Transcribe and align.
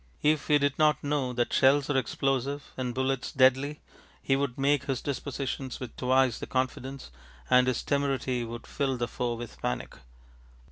If 0.23 0.47
he 0.47 0.57
did 0.57 0.79
not 0.79 1.03
know 1.03 1.31
that 1.33 1.53
shells 1.53 1.87
are 1.91 1.95
explosive 1.95 2.73
and 2.75 2.95
bullets 2.95 3.31
deadly, 3.31 3.81
he 4.23 4.35
would 4.35 4.57
make 4.57 4.85
his 4.85 4.99
dispositions 4.99 5.79
with 5.79 5.95
twice 5.95 6.39
the 6.39 6.47
confidence, 6.47 7.11
and 7.51 7.67
his 7.67 7.83
temerity 7.83 8.43
would 8.43 8.65
fill 8.65 8.97
the 8.97 9.07
foe 9.07 9.35
with 9.35 9.61
panic. 9.61 9.93